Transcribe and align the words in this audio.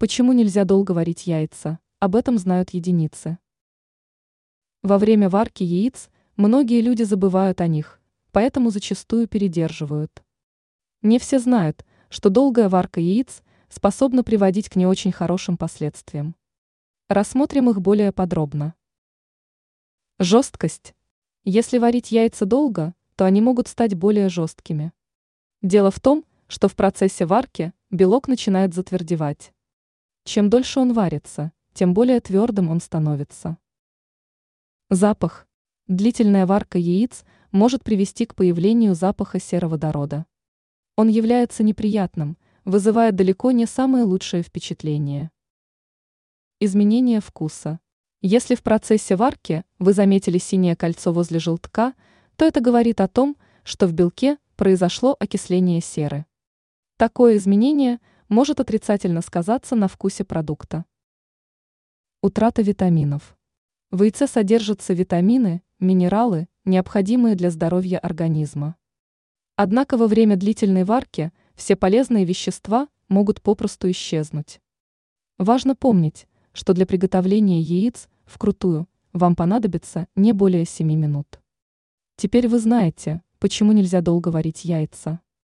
Почему 0.00 0.32
нельзя 0.32 0.64
долго 0.64 0.92
варить 0.92 1.26
яйца? 1.26 1.78
Об 1.98 2.16
этом 2.16 2.38
знают 2.38 2.70
единицы. 2.70 3.36
Во 4.82 4.96
время 4.96 5.28
варки 5.28 5.62
яиц 5.62 6.08
многие 6.36 6.80
люди 6.80 7.02
забывают 7.02 7.60
о 7.60 7.66
них, 7.66 8.00
поэтому 8.32 8.70
зачастую 8.70 9.28
передерживают. 9.28 10.24
Не 11.02 11.18
все 11.18 11.38
знают, 11.38 11.84
что 12.08 12.30
долгая 12.30 12.70
варка 12.70 12.98
яиц 12.98 13.42
способна 13.68 14.24
приводить 14.24 14.70
к 14.70 14.76
не 14.76 14.86
очень 14.86 15.12
хорошим 15.12 15.58
последствиям. 15.58 16.34
Рассмотрим 17.10 17.68
их 17.68 17.82
более 17.82 18.10
подробно. 18.10 18.72
Жесткость. 20.18 20.94
Если 21.44 21.76
варить 21.76 22.10
яйца 22.10 22.46
долго, 22.46 22.94
то 23.16 23.26
они 23.26 23.42
могут 23.42 23.68
стать 23.68 23.94
более 23.94 24.30
жесткими. 24.30 24.94
Дело 25.60 25.90
в 25.90 26.00
том, 26.00 26.24
что 26.48 26.68
в 26.68 26.74
процессе 26.74 27.26
варки 27.26 27.74
белок 27.90 28.28
начинает 28.28 28.72
затвердевать. 28.72 29.52
Чем 30.24 30.50
дольше 30.50 30.80
он 30.80 30.92
варится, 30.92 31.52
тем 31.72 31.94
более 31.94 32.20
твердым 32.20 32.68
он 32.70 32.80
становится. 32.80 33.58
Запах. 34.90 35.46
Длительная 35.86 36.46
варка 36.46 36.78
яиц 36.78 37.24
может 37.52 37.82
привести 37.82 38.26
к 38.26 38.34
появлению 38.34 38.94
запаха 38.94 39.40
сероводорода. 39.40 40.26
Он 40.96 41.08
является 41.08 41.62
неприятным, 41.62 42.36
вызывая 42.64 43.12
далеко 43.12 43.50
не 43.50 43.66
самые 43.66 44.04
лучшие 44.04 44.42
впечатления. 44.42 45.30
Изменение 46.60 47.20
вкуса. 47.20 47.80
Если 48.20 48.54
в 48.54 48.62
процессе 48.62 49.16
варки 49.16 49.64
вы 49.78 49.94
заметили 49.94 50.36
синее 50.38 50.76
кольцо 50.76 51.12
возле 51.12 51.38
желтка, 51.38 51.94
то 52.36 52.44
это 52.44 52.60
говорит 52.60 53.00
о 53.00 53.08
том, 53.08 53.36
что 53.64 53.86
в 53.86 53.94
белке 53.94 54.36
произошло 54.56 55.16
окисление 55.18 55.80
серы. 55.80 56.26
Такое 56.98 57.38
изменение 57.38 57.98
может 58.30 58.60
отрицательно 58.60 59.22
сказаться 59.22 59.74
на 59.74 59.88
вкусе 59.88 60.22
продукта. 60.22 60.84
Утрата 62.22 62.62
витаминов. 62.62 63.36
В 63.90 64.04
яйце 64.04 64.28
содержатся 64.28 64.94
витамины, 64.94 65.62
минералы, 65.80 66.46
необходимые 66.64 67.34
для 67.34 67.50
здоровья 67.50 67.98
организма. 67.98 68.76
Однако 69.56 69.96
во 69.96 70.06
время 70.06 70.36
длительной 70.36 70.84
варки 70.84 71.32
все 71.56 71.74
полезные 71.74 72.24
вещества 72.24 72.86
могут 73.08 73.42
попросту 73.42 73.90
исчезнуть. 73.90 74.60
Важно 75.36 75.74
помнить, 75.74 76.28
что 76.52 76.72
для 76.72 76.86
приготовления 76.86 77.60
яиц 77.60 78.08
вкрутую 78.26 78.88
вам 79.12 79.34
понадобится 79.34 80.06
не 80.14 80.32
более 80.32 80.66
7 80.66 80.86
минут. 80.86 81.40
Теперь 82.14 82.46
вы 82.46 82.60
знаете, 82.60 83.22
почему 83.40 83.72
нельзя 83.72 84.00
долго 84.02 84.28
варить 84.28 84.64
яйца. 84.64 85.20